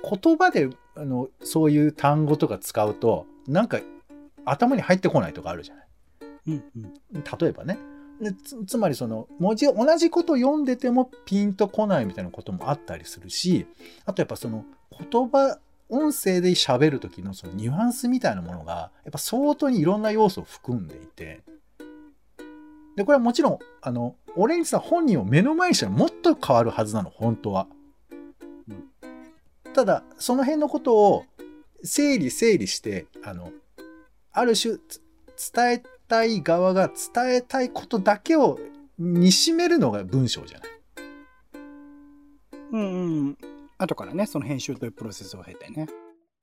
[0.03, 3.81] 言葉であのそういう単語とか使うとなんか
[4.45, 5.87] 頭に入ってこないとかあるじゃない。
[6.49, 6.65] うん
[7.15, 7.25] うん。
[7.39, 7.79] 例えばね
[8.21, 13.67] でつつまりその文字同じこと読んでてもピンとこないみたいなこともあったりするし
[14.05, 14.65] あとやっぱその
[15.11, 21.43] 言葉音声で喋る時のそのニュアンスみたいなものがやっぱ相当にいろんな要素を含んでいて
[22.97, 27.67] でこれはもちろんあのオレンジさん本人を目の前にしたらもっと変わるはずなの本当は。
[29.73, 31.25] ただその辺のことを
[31.85, 33.53] 整理整理してあの
[34.39, 35.03] ある種つ
[35.53, 38.59] 伝えたい側が伝えたいことだけを
[38.99, 40.69] にしめるのが文章じゃない？
[42.73, 43.39] うんうん。
[43.79, 45.87] 後からね、その編集というプロセスを経てね。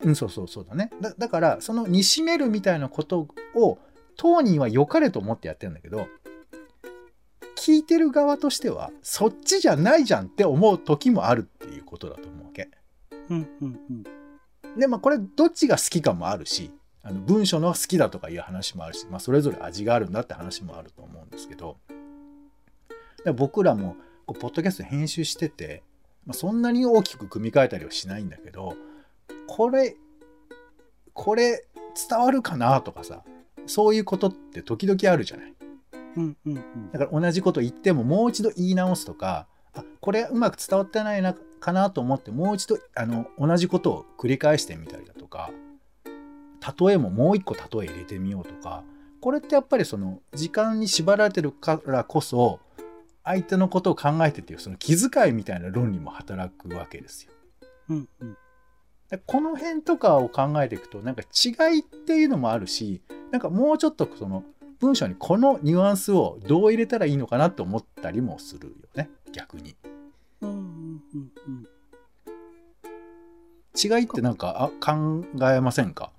[0.04, 0.90] うん、そうそうそうだね。
[1.02, 3.80] だだからそのにしめるみたいなことを
[4.18, 6.08] 当人は良かれと思ってやってるんだけど
[7.58, 12.70] 聞いてる側としてはそっちじゃないじゃんって思う時もあるっていうことだと思うわけ。
[13.30, 13.94] うんうんう
[14.74, 14.80] ん。
[14.80, 16.72] でまあこれどっちが好きかもあるし
[17.08, 21.78] あの文章の好きだとかいう話もあるし、まあ、それぞれ味があるんだって話もあると思うんですけど
[23.24, 25.84] で僕らもこうポッドキャスト編集してて、
[26.26, 28.76] まあ、そんなに大きく組み替えたりはしないんだけど
[29.48, 29.96] これ
[31.14, 31.68] これ
[32.10, 33.24] 伝わるかなとかさ
[33.68, 35.54] そういうことって時々あるじゃない。
[36.18, 36.92] うんうんうん。
[36.92, 45.52] だから同じこと言ってももう一度言い直すとかあこれうまく伝わってないなかなと思ってもう一度あの同じことを繰り返してみたりだとか
[46.80, 48.84] 例えももう一個例え入れてみようとか
[49.22, 52.60] これってやっぱりその時間に縛られてるからこそ
[53.24, 57.32] 相手のことを考えてっていうその気遣いみたいな論理も働くわけですよ。
[57.90, 58.38] うんうん。
[59.10, 63.02] でこの辺とかを考えていくとなんか違いっていうのもあるし
[63.32, 64.44] なんかもうちょっとその
[64.80, 69.76] 文章にこのニュアンスをどう入れたらいいのかなと思ったりもするよね逆に。
[70.42, 71.66] うんうんうんうん。
[73.76, 76.12] 違いってなんかあ考えませんか？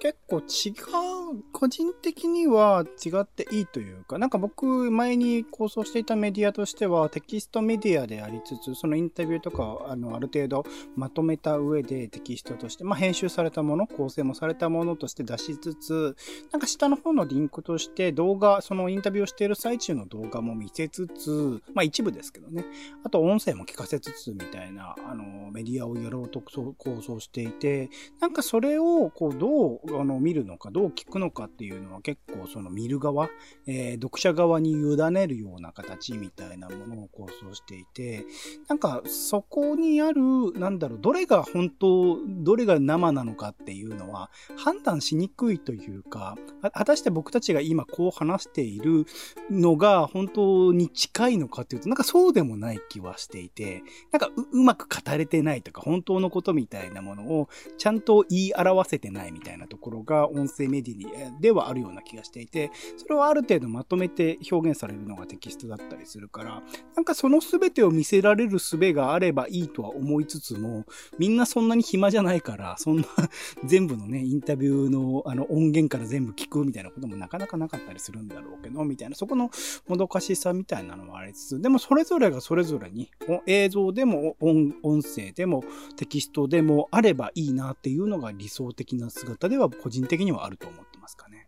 [0.00, 10.64] 結構違う、個人的には違っていいというか、なんか僕前に構想していたメディアとしてはテキストメディアでありつつ、そのインタビューとかあのある程度
[10.96, 16.16] まとめた上でテキストとして、まあ編集されたもの、構成もされたものとして出しつつ、
[16.52, 22.64] なんか下の方のリンクとして動画、そのインタビューをしている最中の動画も見せつつ、まあ一部ですけどね、
[23.04, 27.88] あと音声も聞かせつつみたいな、あの、メディアをやろうと構想していて、
[28.20, 33.28] なんかそれをこうどうあの見るのかどう聞くのかっていうのは結構その見る側、
[33.66, 38.24] えー読者側に委ねるような形みたいなものを構想していて
[38.68, 46.36] なんかそこにあるなんだろうどれが本当どれが生なのかっていうのは判断しにくいというか
[46.72, 49.06] 果たして僕たちが今こう話している
[49.50, 66.62] のが本当に近いのかっていうとなんかそうでもない気はしていてなんかううまく語れてないとか本当のことみたいなものをちゃんと言い表せてないみたいなとところが音声メディアではあるような気がしていて、それをある程度まとめて表現されるのがテキストだったりするから、
[66.94, 70.84] なんかその全てを見せられる術があればいいとは思いつつも、
[71.18, 73.04] みんなそんなに暇じゃないから、そんな
[73.64, 79.50] 全部のね、インタビューのあの音源から全部聞くみたいなこともなかなかなかったりするんだろうけど、みたいな、そこの
[79.88, 83.10] もどかしさみたいなのもありつつ、でもそれぞれがそれぞれに、
[83.46, 85.64] 映像でも音音声でも
[85.96, 91.46] テキストでもあればいいなっていうのが理想的な姿では個人的にはあると思ってますかね。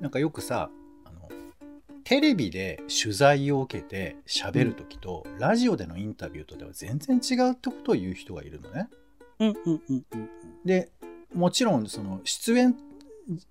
[0.00, 0.70] なんかよくさ
[1.04, 1.28] あの
[2.04, 8.88] テレビで取材を受けて喋る時と、ラジオでのインタビューとでは全然違うってことを言う人がいるのね。
[9.38, 10.28] うんうんうんうん
[10.64, 10.90] で
[11.34, 12.74] もちろんその出演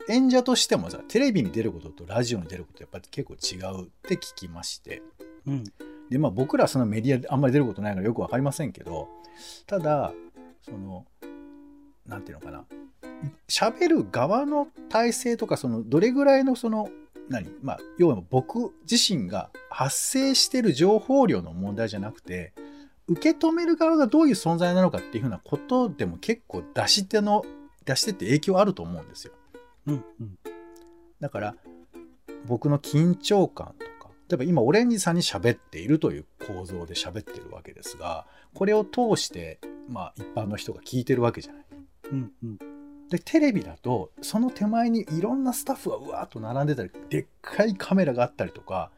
[0.09, 5.01] 演者としてもさテレビに出ることとラジオに出ることやっぱり結構違うって聞きまして。
[5.45, 5.63] うん。
[6.09, 9.07] でまあ僕らはそのメディアであんまり出ることないからよく分かりませんけど
[9.65, 10.13] ただ
[10.61, 11.05] その
[12.07, 12.65] なんていうのかな
[13.47, 16.89] 喋る側の体制とかそのどれぐらいのその
[17.29, 17.49] 何？
[17.61, 22.53] まあ要は僕自身が発生してる情報量の問題じゃなくて
[23.07, 27.43] 受け止める側がどういう存在なのかっていうふうなことでも結構出し手の
[27.85, 29.33] 出し手って影響あると思うんですよ。
[29.87, 30.37] うんうん
[31.19, 31.55] だから
[32.45, 41.64] 僕の緊張感とか例えば今オレンジさんに喋っているという構造で喋ってるわけですがこれを通してまあ一般の人が聞いてるわけじゃない。
[42.11, 42.57] うんうん。
[43.09, 48.89] でテレビだとその手前にいろんなスタッフがうわーっと並んでたりでっかいカメラがあったりとか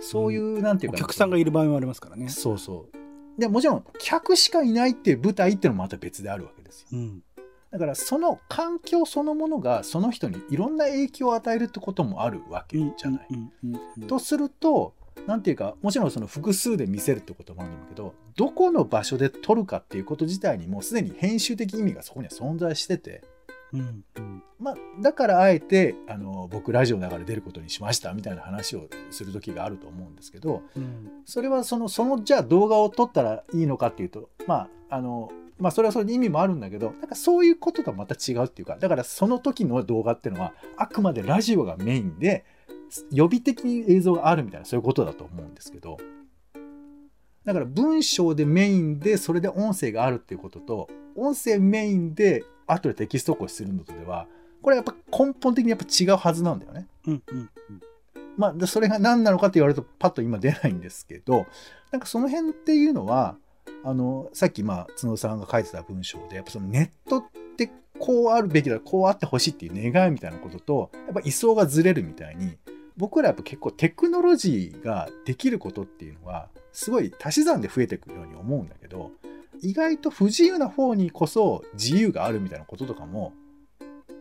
[0.00, 2.28] そういう、なんていうかお客さんがいる場合もありますからね。
[2.28, 3.40] そうそう。
[3.40, 6.88] でもちろん客しかいないっていう舞台っていうのもまた別であるわけですよ。
[6.92, 7.22] うん。
[7.70, 13.26] だからその環境そのものがその人にいろんな影響を与えるってこともあるわけじゃない。
[13.30, 14.06] うんうんうん。
[14.06, 14.94] とすると
[15.26, 23.24] なんていうかもちろんその複数で見せるってこともあるんだけどどこの場所で撮るかっていうこと自体にもうすでに編集的意味がそこには存在してて、
[23.72, 24.42] うんうん。
[24.58, 31.08] まあ、だからあえてあの僕ラジオだから出ることにしましたみたいな話をする時があると思うんですけどうん。
[31.24, 42.44] それはそのそのじゃあ動画を撮ったらいいのかっていうとまああのまあそれはそれで意味もあるんだけどなんかそういうこととはまた違うっていうかだからその時の動画っていうのはあくまでラジオがメインで
[43.10, 45.98] 予備的に映像があるみたいなそういうことだと思うんですけど
[47.44, 54.26] だから文章でメインでそれで音声があるっていうことと音声メインで後でテキスト起こしするのとでは
[54.62, 56.88] これやっぱ根本的にやっぱ違うはずなんだよね。
[57.06, 57.50] うんうん
[58.36, 61.46] まあ、でそれが何なのかって言われるとパッと今出ないんですけど
[61.90, 63.36] なんかその辺っていうのは
[63.82, 67.24] あのさっきまあ角さんが書いてた文章でやっぱそのネットっ
[67.56, 72.58] てこうあるべきだこうあってほしいっていう願いみたいなこととやっぱ位相がずれるみたいに
[72.96, 79.12] 僕らやっぱ結構テクノロジーができることっていうのはすごい足し算で増えていくように思うんだけど
[79.62, 83.32] 意外と不自由な方にこそ自由があるみたいなこととかも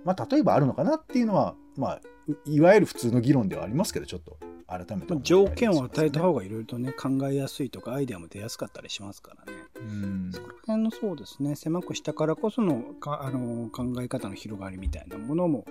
[0.04, 2.02] まあ例えばあるのかなっていうのはまあ
[2.46, 9.55] いわゆる普通の議論ではありますけどちょっと改めて思ったり条件を与えた方がいろいろとね考えやすいとかアイデアも出やすかったりしますからね。
[9.86, 10.32] うん。
[10.34, 11.56] そこら辺のそうですね。
[11.56, 15.66] 狭くしたからこそのかあの考え方の広がりみたいなものも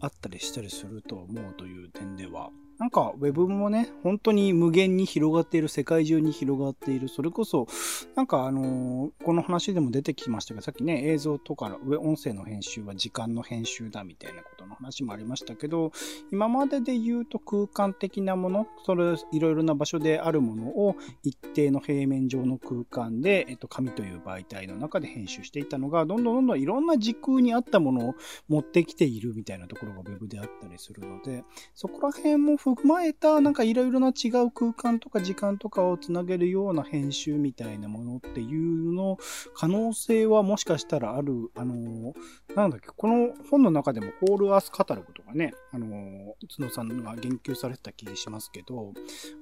[0.00, 2.50] あったりしたりすると思うという点では。
[2.78, 7.08] なんかウェブもね本当に無限に広がっている世界中に広がっている。
[7.08, 7.66] それこそ
[8.14, 15.92] なんかあのこの話でも出てきましたけどさっきね映像とか音声の編集は時間の編集だみたいなことの話もありましたけど
[16.32, 28.14] 今までで言うと空間的なものそれいろいろな場所であるものを一定の平面上の空間で、えっと、紙という媒体の中で編集していたのがどんどんどんどんいろんな時空に合ったものを
[28.48, 39.18] 持ってきているみたいなところが Web であったりするのでそこら辺も踏まえたなんかいろいろな違う空間とか時間とかをつなげるような編集みたいなものっていうの
[39.54, 41.50] 可能性はもしかしたらある。
[41.54, 42.14] あの
[42.54, 48.94] なんだっけこの本の中でもホールアースカタログとかねあの角さんが言及されてた気がしますけど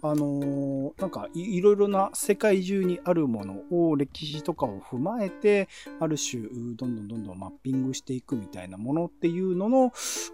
[0.02, 5.68] あのなんかいろいろな世界中にあるものを歴史とかを踏まえて
[6.00, 9.92] ある種どんどんどんどんマッピングしていくみたいなものっていうのの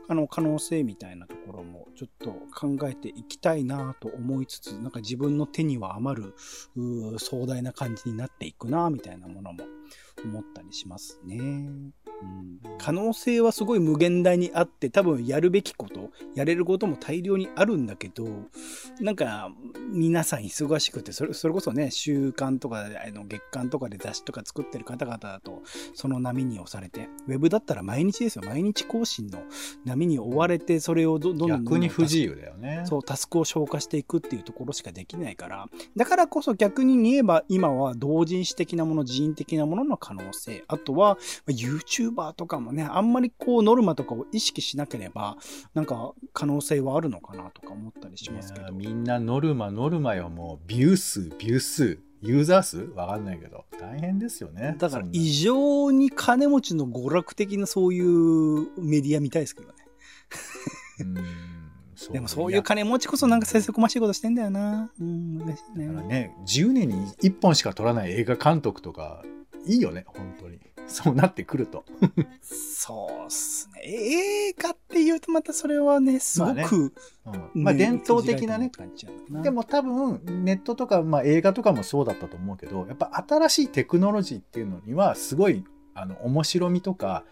[0.08, 6.34] あの可能性みたいなところもちょっと考えていきたいなと思いつつなんか自分の手には余る
[7.18, 9.64] 壮大な感じになっていくなみたいなものも
[10.24, 11.38] 思ったりしますね。
[12.80, 18.26] うん、可能性はすごい無限大にあって多分やるべきことやれることも大量にあるんだけど
[19.00, 19.50] なんか
[19.92, 25.62] 皆さん忙しくてそれそれこそね週刊とかあの月刊とかで雑誌とか作ってる方々だと
[25.94, 28.42] その波に押されてウェブだったら毎日ですよ。
[28.46, 29.42] 毎日更新の
[29.84, 32.82] 波に追われてそれをどんどんどんどん逆に不自由だよね。
[32.84, 35.66] そう、タスクを消化していくっていうところしかできないから、
[35.96, 45.36] だからこそ逆に言えば今は同人誌的なもの、人的なものの可能性、あとは YouTuber とかもね、あんまりこうノルマとかを意識しなければ、
[45.74, 48.72] なんか可能性はあるのかなとか思ったりしますけど。
[48.72, 52.78] みんなノルマノルマよもうビュー数ビュー数ユーザー数？
[52.94, 54.76] わかんないけど大変ですよね。
[54.78, 59.74] だから異常に金持ちの娯楽的なそういうメディアみたいですけどね。
[62.12, 64.90] でもそういう金持ちこそなんかせせこましいことしてんだよな。
[65.00, 65.86] うん、難しいね。
[65.88, 69.22] だからね10年に1本しか撮らない映画監督とか
[69.66, 70.58] いいよね本当に
[70.90, 71.84] そうなってくると。
[72.42, 73.80] そうっすね。
[73.84, 78.70] 映画って言うとまたそれはね、すごく、まあねうんまあ伝統的なね。
[78.70, 85.64] 感じやなでも多分ネットとか、まあ、映画とかもそうだったと思うけどやっぱ新しいテクノロジーっていうのにはすごい
[85.94, 87.24] あの面白みとか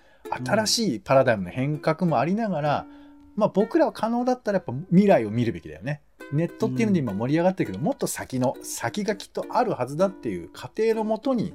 [0.45, 2.87] 新しいパラダイムの変革もありながら、
[3.35, 6.03] まあ、僕らは可能だったらやっぱ未来を見るべきだよね。
[6.33, 11.55] ネットっていうので今盛り上がってるけど、もっと先の先がきっとあるはずだっていう過程のもとに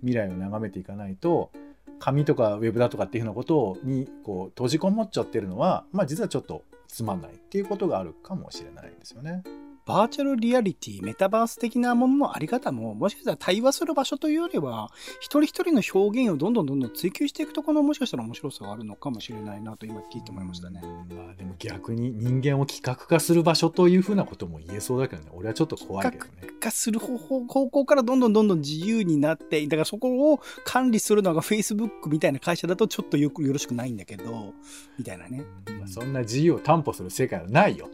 [0.00, 1.50] 未来を眺めていかないと
[1.98, 9.42] 紙とかウェブだとかっていうふうなことにこう閉じこもっちゃってるのは、まあ、実はちょっとつまんないっていうことがあるかもしれないですよね。
[9.88, 20.82] バーチャルリアリティ、メタバース的なもののあり方も、もしかしたら対話する場所というよりは、一人一人の表現をどんどんどんどん追求していくところのもしかしたら面白さがあるのかもしれないなと今聞いて思いましたね。
[20.82, 25.30] まあでも逆に人間を企画化する場所というふうなことも言えそうだけどね。
[25.32, 26.30] 俺はちょっと怖いけどね。
[26.60, 34.52] 化する方法、方向からどんどんどんどん自由になって、だからそこを管理するのが Facebook みたいな会社だとちょっとよくよろしくないんだけど、
[34.98, 35.44] みたいなね。
[35.78, 37.88] まあそんな自由を担保する世界はないよ。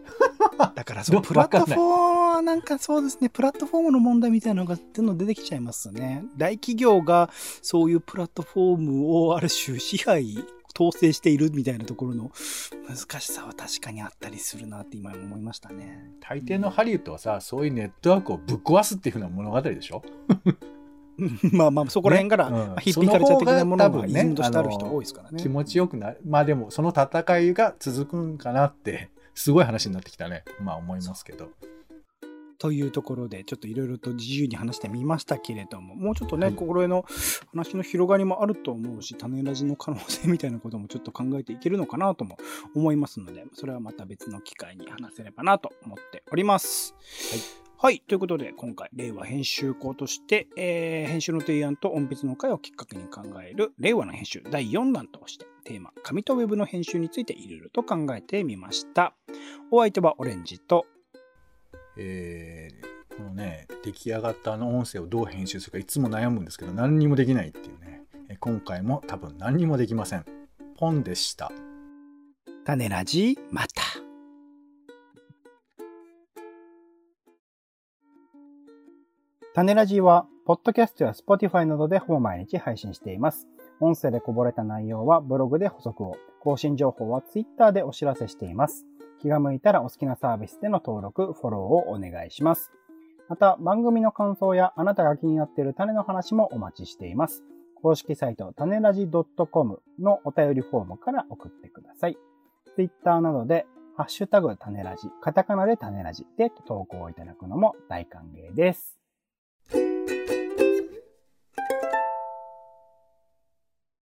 [0.74, 1.82] だからそのプラットフォーム
[2.36, 6.24] はなんかそうですね、プラットフォームの問題みたいなのがどんどん出てきちゃいますね。
[6.36, 7.30] 大企業が
[7.62, 10.44] そういうプラットフォームをある種支配、
[10.76, 12.32] 統制しているみたいなところの
[12.88, 16.10] 難しさは確かにあったりするなって今思いましたね。
[16.20, 20.02] 大抵のハリウッドはさ、そういうネットワークをぶっ壊すっていうふうな物語でしょ？
[21.52, 25.40] まあまあ、そこら辺から、ねうんヒッピーカルチャー的なものがイズムとしてある人多いですからね。
[25.40, 26.20] 気持ちよくなる。
[26.26, 30.44] まあでもその戦いが続くんかなって、すごい話になってきたね。
[30.60, 31.50] まあ思いますけど。
[32.58, 37.04] というところで、ちょっといろいろと自由に話してみましたけれども、もうちょっとね、はい心得の
[37.52, 42.38] 話の広がりもあると思うし、種ラジの可能性みたいなこともちょっと考えていけるのかなとも
[42.74, 46.94] 思いますので、それはまた別の機会に話せればなと思っております。
[47.30, 47.63] はい。
[48.06, 59.14] ということで、今回、令和編集校として、えー編集の提案と音筆の会をきっかけに考える、令和の編集第4弾として、テーマ、紙とウェブの編集についていろいろと考えてみました。
[59.70, 60.86] お相手はオレンジと、
[61.98, 68.02] えーこのね、出来上がったあの音声をどう編集するかいつも悩むんですけど、何にもできないっていうね。
[68.28, 70.24] え今回も多分何にもできません。
[70.76, 71.52] ポンでした。
[72.64, 73.83] 種ラジ、また。
[79.54, 83.46] 種ラジは、ポッドキャストや Spotify などでほぼ毎日配信しています。
[83.78, 88.84] 音声でこぼれた内容はブログで補足を、更新情報は Twitter でお知らせしています。
[89.22, 92.72] 気が向いたらお好きなサービスでの登録、フォローをお願いします。
[93.28, 97.44] また、番組の感想やあなたが気になっている種の話もお待ちしています。
[97.80, 102.18] 公式サイト、種ラジ .com のお便りフォームから送ってください。
[102.74, 109.03] Twitter などで、ハッシュタグ種ラジ、カタカナで種ラジで投稿いただくのも大歓迎です。